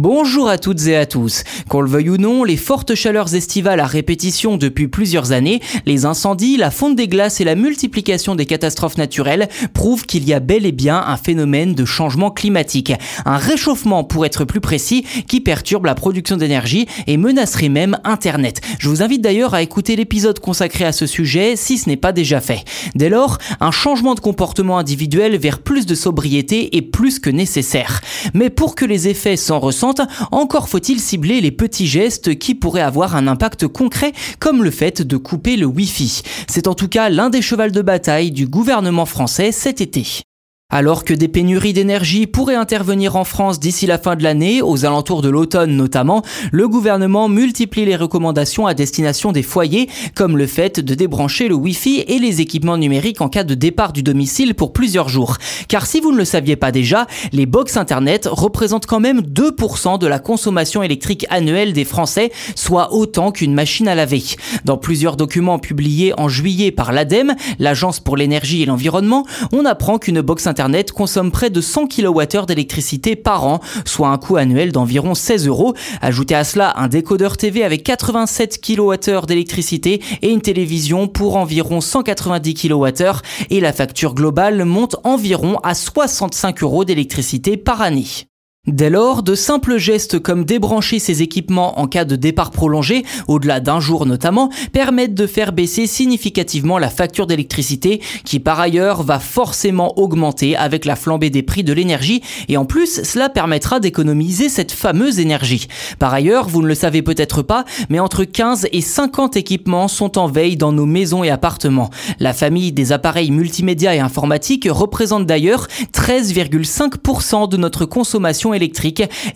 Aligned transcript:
Bonjour 0.00 0.48
à 0.48 0.58
toutes 0.58 0.86
et 0.86 0.94
à 0.94 1.06
tous. 1.06 1.42
Qu'on 1.68 1.80
le 1.80 1.90
veuille 1.90 2.10
ou 2.10 2.18
non, 2.18 2.44
les 2.44 2.56
fortes 2.56 2.94
chaleurs 2.94 3.34
estivales 3.34 3.80
à 3.80 3.86
répétition 3.86 4.56
depuis 4.56 4.86
plusieurs 4.86 5.32
années, 5.32 5.60
les 5.86 6.06
incendies, 6.06 6.56
la 6.56 6.70
fonte 6.70 6.94
des 6.94 7.08
glaces 7.08 7.40
et 7.40 7.44
la 7.44 7.56
multiplication 7.56 8.36
des 8.36 8.46
catastrophes 8.46 8.96
naturelles 8.96 9.48
prouvent 9.74 10.06
qu'il 10.06 10.22
y 10.22 10.32
a 10.32 10.38
bel 10.38 10.66
et 10.66 10.70
bien 10.70 11.02
un 11.04 11.16
phénomène 11.16 11.74
de 11.74 11.84
changement 11.84 12.30
climatique. 12.30 12.92
Un 13.24 13.38
réchauffement, 13.38 14.04
pour 14.04 14.24
être 14.24 14.44
plus 14.44 14.60
précis, 14.60 15.04
qui 15.26 15.40
perturbe 15.40 15.86
la 15.86 15.96
production 15.96 16.36
d'énergie 16.36 16.86
et 17.08 17.16
menacerait 17.16 17.68
même 17.68 17.98
Internet. 18.04 18.60
Je 18.78 18.88
vous 18.88 19.02
invite 19.02 19.20
d'ailleurs 19.20 19.54
à 19.54 19.62
écouter 19.62 19.96
l'épisode 19.96 20.38
consacré 20.38 20.84
à 20.84 20.92
ce 20.92 21.06
sujet 21.06 21.56
si 21.56 21.76
ce 21.76 21.88
n'est 21.88 21.96
pas 21.96 22.12
déjà 22.12 22.40
fait. 22.40 22.62
Dès 22.94 23.08
lors, 23.08 23.38
un 23.58 23.72
changement 23.72 24.14
de 24.14 24.20
comportement 24.20 24.78
individuel 24.78 25.36
vers 25.38 25.58
plus 25.58 25.86
de 25.86 25.96
sobriété 25.96 26.76
est 26.76 26.82
plus 26.82 27.18
que 27.18 27.30
nécessaire. 27.30 28.00
Mais 28.32 28.48
pour 28.48 28.76
que 28.76 28.84
les 28.84 29.08
effets 29.08 29.36
s'en 29.36 29.58
ressentent, 29.58 29.87
encore 30.30 30.68
faut-il 30.68 31.00
cibler 31.00 31.40
les 31.40 31.50
petits 31.50 31.86
gestes 31.86 32.38
qui 32.38 32.54
pourraient 32.54 32.80
avoir 32.82 33.16
un 33.16 33.26
impact 33.26 33.66
concret, 33.66 34.12
comme 34.38 34.62
le 34.62 34.70
fait 34.70 35.02
de 35.02 35.16
couper 35.16 35.56
le 35.56 35.66
Wi-Fi. 35.66 36.22
C'est 36.48 36.66
en 36.66 36.74
tout 36.74 36.88
cas 36.88 37.08
l'un 37.08 37.30
des 37.30 37.42
chevals 37.42 37.72
de 37.72 37.82
bataille 37.82 38.30
du 38.30 38.46
gouvernement 38.46 39.06
français 39.06 39.52
cet 39.52 39.80
été. 39.80 40.27
Alors 40.70 41.06
que 41.06 41.14
des 41.14 41.28
pénuries 41.28 41.72
d'énergie 41.72 42.26
pourraient 42.26 42.54
intervenir 42.54 43.16
en 43.16 43.24
France 43.24 43.58
d'ici 43.58 43.86
la 43.86 43.96
fin 43.96 44.16
de 44.16 44.22
l'année, 44.22 44.60
aux 44.60 44.84
alentours 44.84 45.22
de 45.22 45.30
l'automne 45.30 45.74
notamment, 45.74 46.20
le 46.52 46.68
gouvernement 46.68 47.30
multiplie 47.30 47.86
les 47.86 47.96
recommandations 47.96 48.66
à 48.66 48.74
destination 48.74 49.32
des 49.32 49.42
foyers, 49.42 49.88
comme 50.14 50.36
le 50.36 50.46
fait 50.46 50.78
de 50.78 50.94
débrancher 50.94 51.48
le 51.48 51.54
Wi-Fi 51.54 52.04
et 52.06 52.18
les 52.18 52.42
équipements 52.42 52.76
numériques 52.76 53.22
en 53.22 53.30
cas 53.30 53.44
de 53.44 53.54
départ 53.54 53.94
du 53.94 54.02
domicile 54.02 54.54
pour 54.54 54.74
plusieurs 54.74 55.08
jours. 55.08 55.38
Car 55.68 55.86
si 55.86 56.00
vous 56.00 56.12
ne 56.12 56.18
le 56.18 56.26
saviez 56.26 56.56
pas 56.56 56.70
déjà, 56.70 57.06
les 57.32 57.46
box 57.46 57.78
Internet 57.78 58.28
représentent 58.30 58.84
quand 58.84 59.00
même 59.00 59.20
2% 59.22 59.98
de 59.98 60.06
la 60.06 60.18
consommation 60.18 60.82
électrique 60.82 61.24
annuelle 61.30 61.72
des 61.72 61.86
Français, 61.86 62.30
soit 62.56 62.92
autant 62.92 63.32
qu'une 63.32 63.54
machine 63.54 63.88
à 63.88 63.94
laver. 63.94 64.22
Dans 64.66 64.76
plusieurs 64.76 65.16
documents 65.16 65.58
publiés 65.58 66.12
en 66.18 66.28
juillet 66.28 66.72
par 66.72 66.92
l'ADEME, 66.92 67.36
l'Agence 67.58 68.00
pour 68.00 68.18
l'énergie 68.18 68.62
et 68.62 68.66
l'environnement, 68.66 69.24
on 69.52 69.64
apprend 69.64 69.98
qu'une 69.98 70.20
box 70.20 70.46
Internet 70.46 70.57
Internet 70.58 70.90
consomme 70.90 71.30
près 71.30 71.50
de 71.50 71.60
100 71.60 71.86
kWh 71.86 72.44
d'électricité 72.48 73.14
par 73.14 73.46
an, 73.46 73.60
soit 73.84 74.08
un 74.08 74.18
coût 74.18 74.38
annuel 74.38 74.72
d'environ 74.72 75.14
16 75.14 75.46
euros. 75.46 75.74
Ajoutez 76.02 76.34
à 76.34 76.42
cela 76.42 76.74
un 76.76 76.88
décodeur 76.88 77.36
TV 77.36 77.62
avec 77.62 77.84
87 77.84 78.60
kWh 78.60 79.26
d'électricité 79.28 80.02
et 80.20 80.30
une 80.30 80.40
télévision 80.40 81.06
pour 81.06 81.36
environ 81.36 81.80
190 81.80 82.54
kWh 82.54 83.22
et 83.50 83.60
la 83.60 83.72
facture 83.72 84.16
globale 84.16 84.64
monte 84.64 84.96
environ 85.04 85.60
à 85.62 85.76
65 85.76 86.60
euros 86.64 86.84
d'électricité 86.84 87.56
par 87.56 87.80
année. 87.80 88.27
Dès 88.68 88.90
lors, 88.90 89.22
de 89.22 89.34
simples 89.34 89.78
gestes 89.78 90.18
comme 90.18 90.44
débrancher 90.44 90.98
ses 90.98 91.22
équipements 91.22 91.80
en 91.80 91.86
cas 91.86 92.04
de 92.04 92.16
départ 92.16 92.50
prolongé, 92.50 93.02
au-delà 93.26 93.60
d'un 93.60 93.80
jour 93.80 94.04
notamment, 94.04 94.50
permettent 94.74 95.14
de 95.14 95.26
faire 95.26 95.52
baisser 95.52 95.86
significativement 95.86 96.76
la 96.76 96.90
facture 96.90 97.26
d'électricité 97.26 98.02
qui 98.26 98.40
par 98.40 98.60
ailleurs 98.60 99.02
va 99.02 99.20
forcément 99.20 99.98
augmenter 99.98 100.54
avec 100.54 100.84
la 100.84 100.96
flambée 100.96 101.30
des 101.30 101.42
prix 101.42 101.64
de 101.64 101.72
l'énergie 101.72 102.22
et 102.48 102.58
en 102.58 102.66
plus 102.66 103.04
cela 103.04 103.30
permettra 103.30 103.80
d'économiser 103.80 104.50
cette 104.50 104.72
fameuse 104.72 105.18
énergie. 105.18 105.66
Par 105.98 106.12
ailleurs, 106.12 106.46
vous 106.46 106.60
ne 106.60 106.68
le 106.68 106.74
savez 106.74 107.00
peut-être 107.00 107.40
pas, 107.40 107.64
mais 107.88 108.00
entre 108.00 108.24
15 108.24 108.68
et 108.70 108.82
50 108.82 109.38
équipements 109.38 109.88
sont 109.88 110.18
en 110.18 110.26
veille 110.26 110.58
dans 110.58 110.72
nos 110.72 110.86
maisons 110.86 111.24
et 111.24 111.30
appartements. 111.30 111.88
La 112.20 112.34
famille 112.34 112.72
des 112.72 112.92
appareils 112.92 113.30
multimédia 113.30 113.94
et 113.94 114.00
informatiques 114.00 114.68
représente 114.70 115.24
d'ailleurs 115.24 115.68
13,5% 115.94 117.48
de 117.48 117.56
notre 117.56 117.86
consommation 117.86 118.52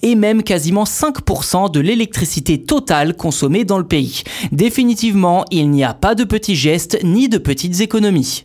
et 0.03 0.15
même 0.15 0.43
quasiment 0.43 0.85
5% 0.85 1.71
de 1.71 1.81
l'électricité 1.81 2.63
totale 2.63 3.17
consommée 3.17 3.65
dans 3.65 3.79
le 3.79 3.87
pays. 3.87 4.23
Définitivement, 4.53 5.45
il 5.51 5.71
n'y 5.71 5.85
a 5.85 5.95
pas 5.95 6.15
de 6.15 6.25
petits 6.25 6.57
gestes 6.57 6.99
ni 7.03 7.29
de 7.29 7.39
petites 7.39 7.81
économies. 7.81 8.45